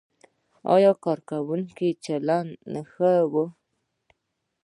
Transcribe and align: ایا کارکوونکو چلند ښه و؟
ایا 0.73 0.91
کارکوونکو 1.03 1.87
چلند 2.05 2.49
ښه 2.91 3.11
و؟ 3.31 3.33